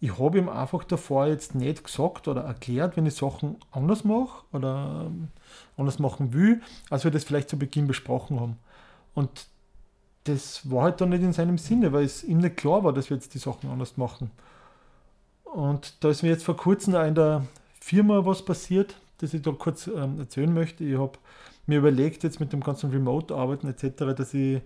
[0.00, 4.44] ich habe ihm einfach davor jetzt nicht gesagt oder erklärt, wenn ich Sachen anders mache
[4.52, 5.28] oder ähm,
[5.76, 8.56] anders machen will, als wir das vielleicht zu Beginn besprochen haben.
[9.14, 9.46] Und
[10.24, 13.10] das war halt dann nicht in seinem Sinne, weil es ihm nicht klar war, dass
[13.10, 14.30] wir jetzt die Sachen anders machen.
[15.44, 17.44] Und da ist mir jetzt vor kurzem in der
[17.80, 20.82] Firma was passiert, das ich da kurz ähm, erzählen möchte.
[20.82, 21.18] Ich habe
[21.66, 24.60] mir überlegt, jetzt mit dem ganzen Remote-Arbeiten etc., dass ich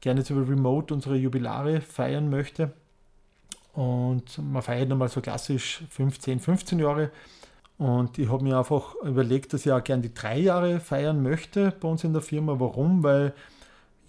[0.00, 2.72] gerne jetzt Remote unsere Jubilare feiern möchte.
[3.72, 7.10] Und man feiert nochmal so klassisch 15, 15 Jahre.
[7.78, 11.72] Und ich habe mir einfach überlegt, dass ich auch gerne die drei Jahre feiern möchte
[11.80, 12.60] bei uns in der Firma.
[12.60, 13.02] Warum?
[13.02, 13.32] Weil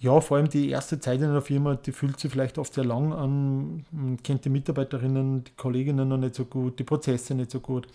[0.00, 2.84] ja, vor allem die erste Zeit in einer Firma, die fühlt sich vielleicht oft sehr
[2.84, 7.50] lang an, man kennt die Mitarbeiterinnen, die Kolleginnen noch nicht so gut, die Prozesse nicht
[7.50, 7.86] so gut.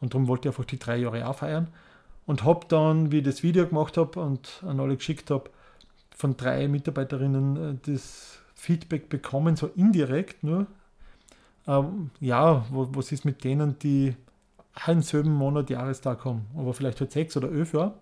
[0.00, 1.68] Und darum wollte ich einfach die drei Jahre auch feiern.
[2.26, 5.50] Und habe dann, wie ich das Video gemacht habe und an alle geschickt habe,
[6.16, 10.66] von drei Mitarbeiterinnen äh, das Feedback bekommen, so indirekt nur.
[11.68, 14.16] Ähm, ja, was ist mit denen, die
[14.74, 17.94] einen selben Monat Jahrestag haben, aber vielleicht halt sechs oder elf Jahre.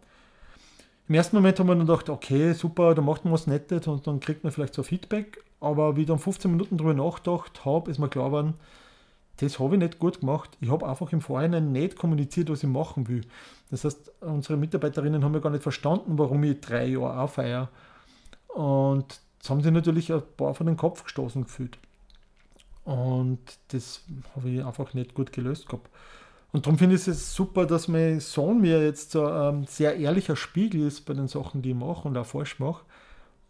[1.08, 4.06] Im ersten Moment haben wir dann gedacht, okay, super, da macht man was Nettes und
[4.06, 5.44] dann kriegt man vielleicht so Feedback.
[5.60, 8.54] Aber wie ich dann 15 Minuten darüber nachgedacht habe, ist mir klar geworden,
[9.38, 10.50] das habe ich nicht gut gemacht.
[10.60, 13.22] Ich habe einfach im Vorhinein nicht kommuniziert, was ich machen will.
[13.70, 17.68] Das heißt, unsere Mitarbeiterinnen haben ja gar nicht verstanden, warum ich drei Jahre auch feiere.
[18.48, 21.78] Und das haben sie natürlich ein paar von den Kopf gestoßen gefühlt.
[22.84, 24.02] Und das
[24.36, 25.90] habe ich einfach nicht gut gelöst gehabt.
[26.52, 30.36] Und darum finde ich es super, dass mein Sohn mir jetzt so ein sehr ehrlicher
[30.36, 32.84] Spiegel ist bei den Sachen, die ich mache und auch falsch mache.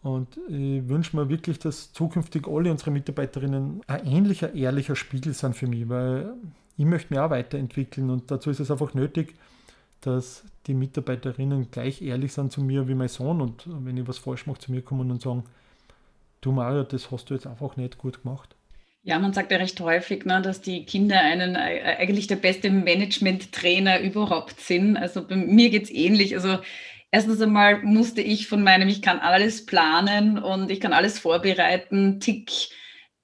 [0.05, 5.55] Und ich wünsche mir wirklich, dass zukünftig alle unsere Mitarbeiterinnen ein ähnlicher, ehrlicher Spiegel sind
[5.55, 6.31] für mich, weil
[6.77, 9.33] ich möchte mich auch weiterentwickeln und dazu ist es einfach nötig,
[10.01, 14.19] dass die Mitarbeiterinnen gleich ehrlich sind zu mir wie mein Sohn und wenn ich was
[14.19, 15.43] falsch mache, zu mir kommen und sagen,
[16.41, 18.55] du Mario, das hast du jetzt einfach nicht gut gemacht.
[19.01, 22.69] Ja, man sagt ja recht häufig, ne, dass die Kinder einen äh, eigentlich der beste
[22.69, 24.97] Management-Trainer überhaupt sind.
[24.97, 26.35] Also bei mir geht es ähnlich.
[26.35, 26.59] Also
[27.15, 32.19] erstens einmal musste ich von meinem, ich kann alles planen und ich kann alles vorbereiten,
[32.19, 32.51] Tick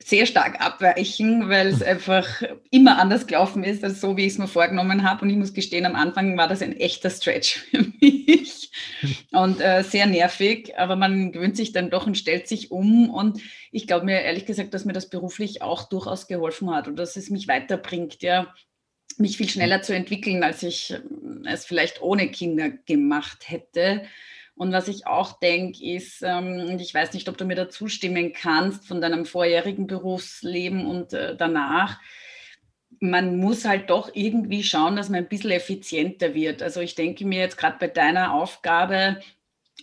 [0.02, 4.38] sehr stark abweichen, weil es einfach immer anders gelaufen ist, als so, wie ich es
[4.40, 5.24] mir vorgenommen habe.
[5.24, 8.72] Und ich muss gestehen, am Anfang war das ein echter Stretch für mich
[9.34, 13.10] und äh, sehr nervig, aber man gewöhnt sich dann doch und stellt sich um.
[13.10, 13.42] Und
[13.74, 17.18] ich glaube mir ehrlich gesagt, dass mir das beruflich auch durchaus geholfen hat und dass
[17.18, 18.54] es mich weiterbringt, ja,
[19.20, 20.94] mich viel schneller zu entwickeln, als ich
[21.46, 24.04] es vielleicht ohne Kinder gemacht hätte.
[24.56, 28.34] Und was ich auch denke, ist, ähm, ich weiß nicht, ob du mir dazu stimmen
[28.34, 32.00] kannst von deinem vorherigen Berufsleben und äh, danach,
[33.00, 36.62] man muss halt doch irgendwie schauen, dass man ein bisschen effizienter wird.
[36.62, 39.20] Also ich denke mir jetzt gerade bei deiner Aufgabe,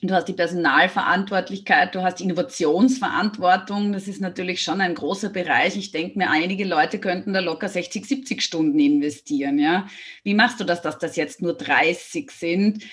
[0.03, 5.77] du hast die Personalverantwortlichkeit, du hast Innovationsverantwortung, das ist natürlich schon ein großer Bereich.
[5.77, 9.59] Ich denke mir, einige Leute könnten da locker 60, 70 Stunden investieren.
[9.59, 9.89] Ja?
[10.23, 12.85] Wie machst du das, dass das jetzt nur 30 sind?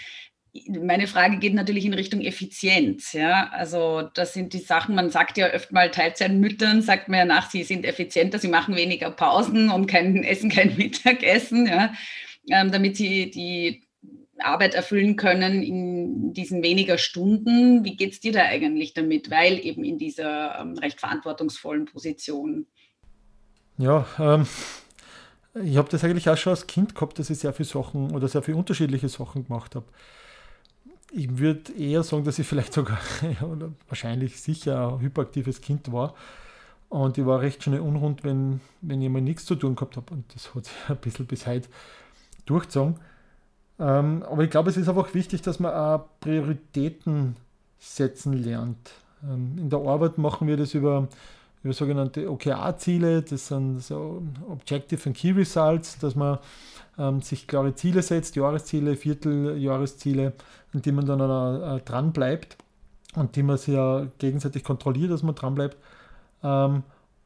[0.70, 3.14] meine Frage geht natürlich in Richtung Effizienz.
[3.14, 3.50] Ja?
[3.50, 7.50] Also das sind die Sachen, man sagt ja öfter mal Teilzeitmüttern, sagt man ja nach,
[7.50, 11.94] sie sind effizienter, sie machen weniger Pausen und kein Essen, kein Mittagessen, ja?
[12.48, 13.85] Ähm, damit sie die
[14.40, 17.84] Arbeit erfüllen können in diesen weniger Stunden.
[17.84, 19.32] Wie geht es dir da eigentlich damit?
[19.32, 22.68] Weil eben in dieser ähm, recht verantwortungsvollen Position.
[23.78, 24.48] Ja, ähm,
[25.64, 28.28] ich habe das eigentlich auch schon als Kind gehabt, dass ich sehr viele Sachen oder
[28.28, 29.86] sehr viele unterschiedliche Sachen gemacht habe
[31.16, 33.00] ich würde eher sagen, dass ich vielleicht sogar
[33.42, 36.14] oder wahrscheinlich sicher ein hyperaktives Kind war.
[36.90, 40.14] Und ich war recht schnell unrund, wenn, wenn ich mal nichts zu tun gehabt habe.
[40.14, 41.70] Und das hat sich ein bisschen bis heute
[42.46, 43.00] durchgezogen.
[43.80, 47.36] Ähm, aber ich glaube, es ist einfach wichtig, dass man auch Prioritäten
[47.80, 48.92] setzen lernt.
[49.24, 51.08] Ähm, in der Arbeit machen wir das über,
[51.64, 56.40] über sogenannte OKR-Ziele, das sind so Objective and Key Results, dass man
[56.98, 60.34] ähm, sich klare Ziele setzt, Jahresziele, Vierteljahresziele,
[60.74, 62.14] an die man dann äh, dran
[63.16, 65.78] und die man sich ja gegenseitig kontrolliert, dass man dran bleibt.
[66.44, 66.84] Ähm,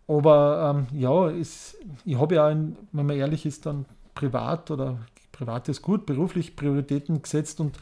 [0.07, 3.85] aber ähm, ja, ist, ich habe ja, ein, wenn man ehrlich ist, dann
[4.15, 4.97] privat oder
[5.39, 7.77] privat ist gut, beruflich Prioritäten gesetzt und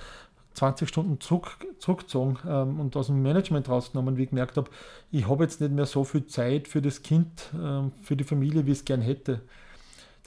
[0.54, 4.70] 20 Stunden zurück, zurückgezogen ähm, und aus dem Management rausgenommen, wie ich gemerkt habe,
[5.12, 8.68] ich habe jetzt nicht mehr so viel Zeit für das Kind, ähm, für die Familie,
[8.68, 9.42] wie ich es gern hätte.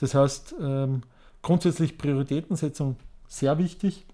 [0.00, 1.02] Das heißt, ähm,
[1.40, 2.96] grundsätzlich Prioritätensetzung
[3.28, 4.06] sehr wichtig.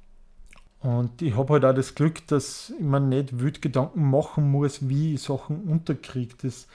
[0.80, 4.90] Und ich habe halt auch das Glück, dass ich mir nicht wild Gedanken machen muss,
[4.90, 6.34] wie ich Sachen unterkriege.
[6.42, 6.66] Das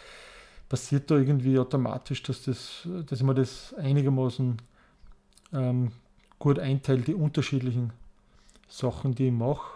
[0.70, 4.58] passiert da irgendwie automatisch, dass, das, dass ich mir das einigermaßen
[5.54, 5.92] ähm,
[6.42, 7.94] gut einteile, die unterschiedlichen
[8.68, 9.72] Sachen, die ich mache.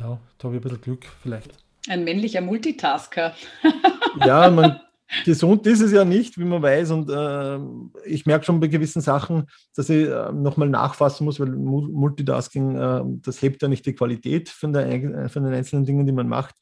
[0.00, 1.52] Ja, da habe ich ein bisschen Glück vielleicht.
[1.88, 3.34] Ein männlicher Multitasker.
[4.26, 4.80] ja, man
[5.24, 6.90] Gesund ist es ja nicht, wie man weiß.
[6.90, 11.48] Und äh, ich merke schon bei gewissen Sachen, dass ich äh, nochmal nachfassen muss, weil
[11.48, 16.12] Multitasking, äh, das hebt ja nicht die Qualität von, der, von den einzelnen Dingen, die
[16.12, 16.56] man macht.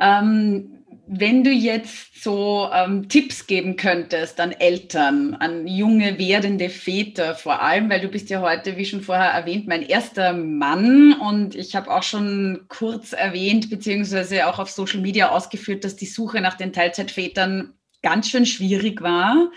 [0.00, 0.77] Ähm,
[1.10, 7.62] wenn du jetzt so ähm, Tipps geben könntest an Eltern, an junge werdende Väter vor
[7.62, 11.74] allem, weil du bist ja heute, wie schon vorher erwähnt, mein erster Mann und ich
[11.74, 16.58] habe auch schon kurz erwähnt, beziehungsweise auch auf Social Media ausgeführt, dass die Suche nach
[16.58, 19.50] den Teilzeitvätern ganz schön schwierig war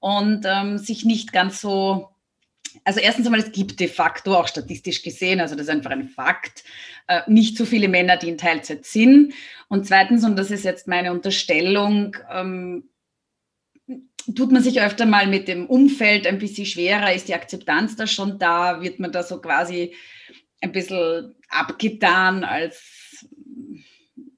[0.00, 2.08] und ähm, sich nicht ganz so
[2.84, 6.08] also erstens einmal, es gibt de facto, auch statistisch gesehen, also das ist einfach ein
[6.08, 6.64] Fakt,
[7.08, 9.34] äh, nicht so viele Männer, die in Teilzeit sind.
[9.68, 12.88] Und zweitens, und das ist jetzt meine Unterstellung, ähm,
[14.34, 18.06] tut man sich öfter mal mit dem Umfeld ein bisschen schwerer, ist die Akzeptanz da
[18.06, 19.94] schon da, wird man da so quasi
[20.60, 23.26] ein bisschen abgetan als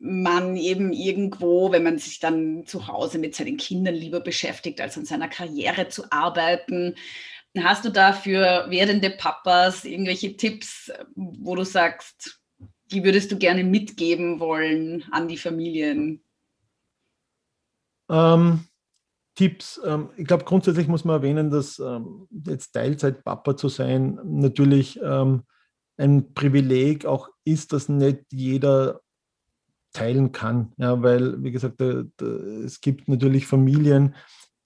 [0.00, 4.96] man eben irgendwo, wenn man sich dann zu Hause mit seinen Kindern lieber beschäftigt, als
[4.96, 6.94] an seiner Karriere zu arbeiten.
[7.64, 12.40] Hast du da für werdende Papas irgendwelche Tipps, wo du sagst,
[12.90, 16.22] die würdest du gerne mitgeben wollen an die Familien?
[18.10, 18.60] Ähm,
[19.34, 19.80] Tipps.
[19.84, 25.44] Ähm, ich glaube, grundsätzlich muss man erwähnen, dass ähm, jetzt Teilzeit-Papa zu sein natürlich ähm,
[25.96, 29.00] ein Privileg auch ist, das nicht jeder
[29.92, 30.72] teilen kann.
[30.76, 34.14] Ja, weil, wie gesagt, da, da, es gibt natürlich Familien,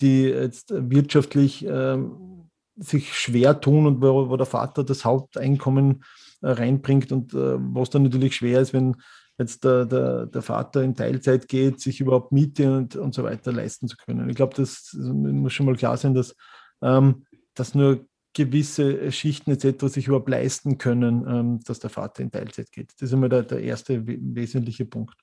[0.01, 2.42] die jetzt wirtschaftlich ähm,
[2.77, 6.05] sich schwer tun und wo, wo der Vater das Haupteinkommen
[6.41, 8.97] äh, reinbringt und äh, was dann natürlich schwer ist, wenn
[9.39, 13.53] jetzt der, der, der Vater in Teilzeit geht, sich überhaupt Miete und, und so weiter
[13.53, 14.29] leisten zu können.
[14.29, 16.35] Ich glaube, das muss schon mal klar sein, dass,
[16.83, 19.87] ähm, dass nur gewisse Schichten etc.
[19.87, 22.93] sich überhaupt leisten können, ähm, dass der Vater in Teilzeit geht.
[22.95, 25.17] Das ist einmal der, der erste wesentliche Punkt.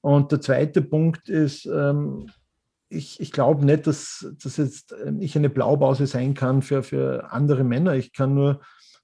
[0.00, 2.26] Und der zweite Punkt ist, ähm,
[2.96, 7.30] ich, ich glaube nicht, dass, dass jetzt ähm, ich eine Blaupause sein kann für, für
[7.30, 7.94] andere Männer.
[7.94, 8.60] Ich kann nur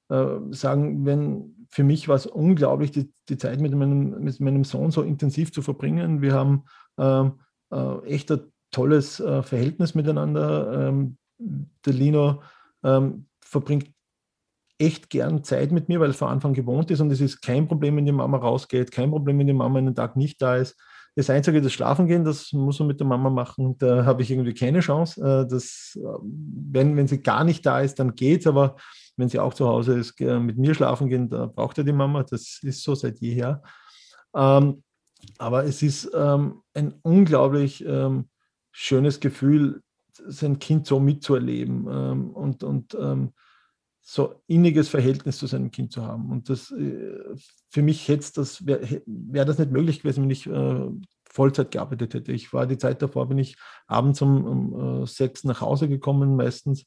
[0.08, 4.64] äh, sagen, wenn für mich war es unglaublich, die, die Zeit mit meinem, mit meinem
[4.64, 6.20] Sohn so intensiv zu verbringen.
[6.20, 6.64] Wir haben
[6.98, 7.30] äh,
[7.70, 10.88] äh, echt ein tolles äh, Verhältnis miteinander.
[10.88, 12.42] Ähm, der Lino
[12.84, 13.90] ähm, verbringt
[14.78, 17.68] echt gern Zeit mit mir, weil es von Anfang gewohnt ist und es ist kein
[17.68, 20.76] Problem, wenn die Mama rausgeht, kein Problem, wenn die Mama einen Tag nicht da ist.
[21.14, 23.76] Das Einzige, das Schlafen gehen, das muss man mit der Mama machen.
[23.78, 25.20] Da habe ich irgendwie keine Chance.
[25.20, 28.76] Äh, das, äh, wenn, wenn sie gar nicht da ist, dann geht es, aber
[29.16, 32.22] wenn sie auch zu Hause ist, mit mir schlafen gehen, da braucht er die Mama.
[32.22, 33.62] Das ist so seit jeher.
[34.34, 34.82] Ähm,
[35.36, 38.30] aber es ist ähm, ein unglaublich ähm,
[38.70, 39.82] schönes Gefühl,
[40.14, 42.96] sein Kind so mitzuerleben und, und
[44.02, 46.30] so inniges Verhältnis zu seinem Kind zu haben.
[46.30, 47.18] Und das äh,
[47.70, 50.90] für mich hätte das, wäre wär das nicht möglich gewesen, wenn ich äh,
[51.24, 52.32] Vollzeit gearbeitet hätte.
[52.32, 56.36] Ich war die Zeit davor, bin ich abends um, um äh, sechs nach Hause gekommen,
[56.36, 56.84] meistens.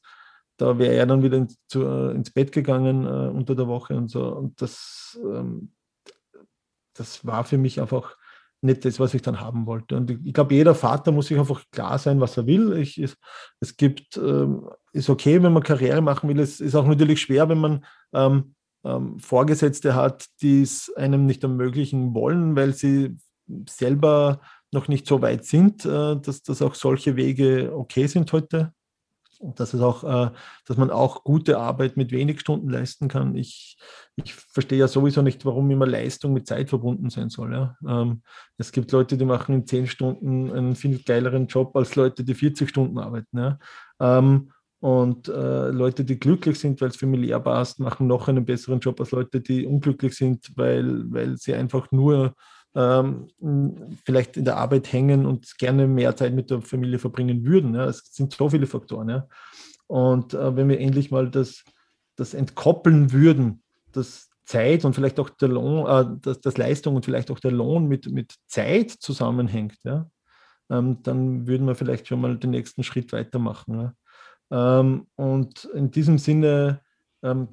[0.58, 3.96] Da wäre er dann wieder ins, zu, äh, ins Bett gegangen äh, unter der Woche
[3.96, 4.28] und so.
[4.28, 5.72] Und das, ähm,
[6.94, 8.15] das war für mich einfach
[8.66, 9.96] nicht das, was ich dann haben wollte.
[9.96, 12.76] Und ich, glaube, jeder Vater muss sich einfach klar sein, was er will.
[12.76, 13.16] Ich, es,
[13.60, 16.40] es gibt, ähm, ist okay, wenn man Karriere machen will.
[16.40, 21.42] Es ist auch natürlich schwer, wenn man ähm, ähm, Vorgesetzte hat, die es einem nicht
[21.42, 23.16] ermöglichen wollen, weil sie
[23.68, 24.40] selber
[24.72, 28.72] noch nicht so weit sind, äh, dass, dass auch solche Wege okay sind heute
[29.40, 30.30] dass es auch, äh,
[30.66, 33.36] dass man auch gute Arbeit mit wenig Stunden leisten kann.
[33.36, 33.78] Ich,
[34.16, 37.52] ich verstehe ja sowieso nicht, warum immer Leistung mit Zeit verbunden sein soll.
[37.52, 37.76] Ja.
[37.86, 38.22] Ähm,
[38.56, 42.34] es gibt Leute, die machen in zehn Stunden einen viel geileren Job als Leute, die
[42.34, 43.38] 40 Stunden arbeiten.
[43.38, 43.58] Ja.
[44.00, 48.80] Ähm, und äh, Leute, die glücklich sind, weil es familiär passt, machen noch einen besseren
[48.80, 52.34] Job als Leute, die unglücklich sind, weil, weil sie einfach nur
[52.76, 53.28] ähm,
[54.04, 57.74] vielleicht in der Arbeit hängen und gerne mehr Zeit mit der Familie verbringen würden.
[57.74, 57.86] Ja.
[57.86, 59.08] Es sind so viele Faktoren.
[59.08, 59.28] Ja.
[59.86, 61.64] Und äh, wenn wir endlich mal das,
[62.16, 63.62] das entkoppeln würden,
[63.92, 67.52] dass Zeit und vielleicht auch der Lohn, äh, dass, dass Leistung und vielleicht auch der
[67.52, 70.08] Lohn mit, mit Zeit zusammenhängt, ja,
[70.70, 73.94] ähm, dann würden wir vielleicht schon mal den nächsten Schritt weitermachen.
[74.50, 74.80] Ja.
[74.80, 76.80] Ähm, und in diesem Sinne
[77.22, 77.48] ähm,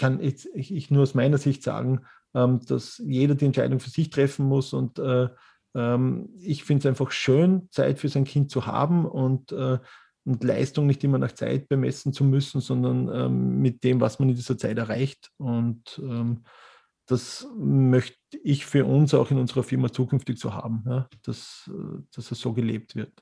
[0.00, 2.00] kann ich, ich, nur aus meiner Sicht sagen,
[2.34, 4.72] ähm, dass jeder die Entscheidung für sich treffen muss.
[4.72, 5.28] Und äh,
[5.74, 9.78] ähm, ich finde es einfach schön, Zeit für sein Kind zu haben und, äh,
[10.24, 14.30] und Leistung nicht immer nach Zeit bemessen zu müssen, sondern ähm, mit dem, was man
[14.30, 15.30] in dieser Zeit erreicht.
[15.36, 16.44] Und ähm,
[17.06, 21.08] das möchte ich für uns auch in unserer Firma zukünftig so haben, ja?
[21.24, 23.12] dass, äh, dass es so gelebt wird.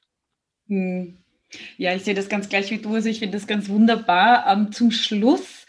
[0.68, 1.16] Hm.
[1.76, 2.94] Ja, ich sehe das ganz gleich wie du.
[2.94, 4.44] Also ich finde das ganz wunderbar.
[4.46, 5.66] Ähm, zum Schluss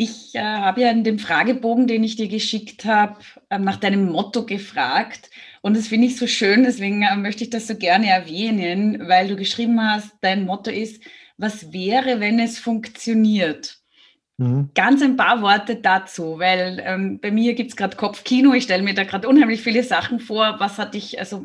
[0.00, 3.18] ich äh, habe ja in dem Fragebogen, den ich dir geschickt habe,
[3.50, 5.28] äh, nach deinem Motto gefragt.
[5.60, 9.28] Und das finde ich so schön, deswegen äh, möchte ich das so gerne erwähnen, weil
[9.28, 11.04] du geschrieben hast, dein Motto ist,
[11.36, 13.76] was wäre, wenn es funktioniert?
[14.38, 14.70] Mhm.
[14.74, 18.82] Ganz ein paar Worte dazu, weil ähm, bei mir gibt es gerade Kopfkino, ich stelle
[18.82, 20.56] mir da gerade unheimlich viele Sachen vor.
[20.60, 21.44] Was hat dich, also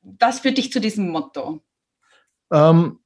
[0.00, 1.60] was führt dich zu diesem Motto?
[2.50, 3.00] Ähm,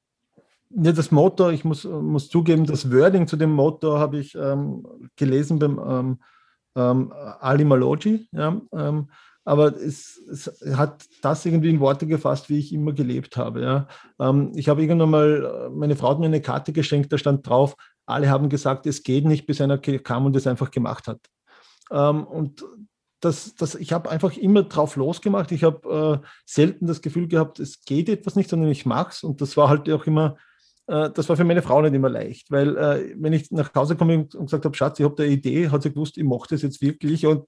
[0.75, 4.85] ja, das Motto, ich muss, muss zugeben, das Wording zu dem Motto habe ich ähm,
[5.15, 6.19] gelesen beim ähm,
[6.75, 8.27] ähm, Ali Maloji.
[8.31, 9.09] Ja, ähm,
[9.45, 13.61] aber es, es, hat das irgendwie in Worte gefasst, wie ich immer gelebt habe.
[13.61, 13.87] Ja.
[14.19, 17.75] Ähm, ich habe irgendwann mal, meine Frau hat mir eine Karte geschenkt, da stand drauf,
[18.05, 21.19] alle haben gesagt, es geht nicht, bis einer kam und es einfach gemacht hat.
[21.91, 22.65] Ähm, und
[23.19, 25.51] das, das, ich habe einfach immer drauf losgemacht.
[25.51, 29.23] Ich habe äh, selten das Gefühl gehabt, es geht etwas nicht, sondern ich mache es.
[29.23, 30.52] Und das war halt auch immer äh,
[30.85, 34.27] das war für meine Frau nicht immer leicht, weil äh, wenn ich nach Hause komme
[34.33, 36.81] und gesagt habe, Schatz, ich habe eine Idee, hat sie gewusst, ich mache das jetzt
[36.81, 37.45] wirklich und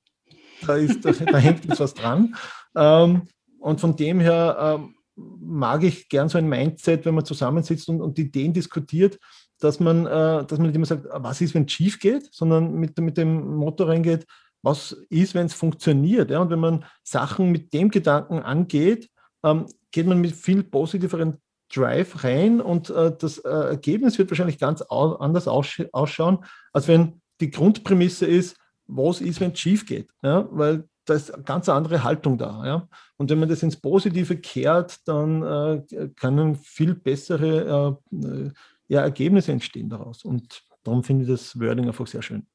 [0.65, 2.35] da, ist, da, da hängt jetzt was dran.
[2.75, 3.23] Ähm,
[3.59, 8.01] und von dem her ähm, mag ich gern so ein Mindset, wenn man zusammensitzt und,
[8.01, 9.17] und Ideen diskutiert,
[9.59, 12.75] dass man, äh, dass man nicht immer sagt, was ist, wenn es schief geht, sondern
[12.75, 14.25] mit, mit dem Motto reingeht,
[14.61, 16.31] was ist, wenn es funktioniert.
[16.31, 16.39] Ja?
[16.39, 19.09] Und wenn man Sachen mit dem Gedanken angeht,
[19.43, 21.37] ähm, geht man mit viel positiveren
[21.73, 26.87] Drive rein und äh, das äh, Ergebnis wird wahrscheinlich ganz au anders aussch ausschauen, als
[26.87, 30.09] wenn die Grundprämisse ist, was ist, wenn es schief geht.
[30.21, 30.47] Ja?
[30.51, 32.65] Weil da ist eine ganz andere Haltung da.
[32.65, 32.87] Ja?
[33.17, 38.51] Und wenn man das ins Positive kehrt, dann äh, können viel bessere äh, äh,
[38.87, 40.23] ja, Ergebnisse entstehen daraus.
[40.23, 42.47] Und darum finde ich das Wording einfach sehr schön.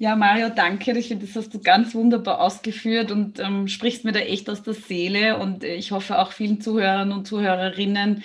[0.00, 0.96] Ja, Mario, danke.
[0.96, 4.62] Ich finde, das hast du ganz wunderbar ausgeführt und ähm, sprichst mir da echt aus
[4.62, 5.38] der Seele.
[5.38, 8.22] Und ich hoffe auch vielen Zuhörern und Zuhörerinnen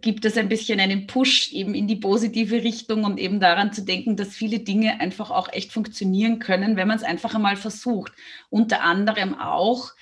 [0.00, 3.82] gibt es ein bisschen einen Push eben in die positive Richtung und eben daran zu
[3.84, 8.12] denken, dass viele Dinge einfach auch echt funktionieren können, wenn man es einfach einmal versucht.
[8.48, 9.94] Unter anderem auch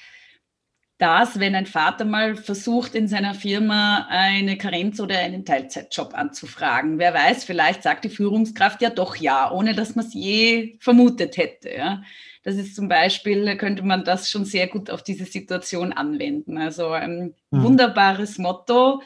[1.05, 6.99] dass, wenn ein Vater mal versucht, in seiner Firma eine Karenz oder einen Teilzeitjob anzufragen,
[6.99, 11.37] wer weiß, vielleicht sagt die Führungskraft ja doch ja, ohne dass man es je vermutet
[11.37, 11.75] hätte.
[11.77, 12.03] Ja.
[12.43, 16.57] Das ist zum Beispiel, könnte man das schon sehr gut auf diese Situation anwenden.
[16.57, 17.63] Also ein mhm.
[17.63, 19.03] wunderbares Motto.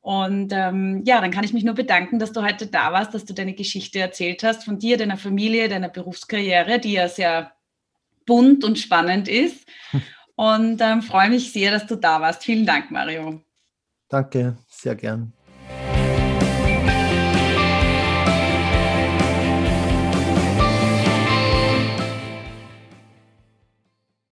[0.00, 3.24] Und ähm, ja, dann kann ich mich nur bedanken, dass du heute da warst, dass
[3.24, 7.50] du deine Geschichte erzählt hast von dir, deiner Familie, deiner Berufskarriere, die ja sehr
[8.26, 9.66] bunt und spannend ist.
[10.42, 12.42] Und ähm, freue mich sehr, dass du da warst.
[12.42, 13.40] Vielen Dank, Mario.
[14.08, 15.32] Danke, sehr gern.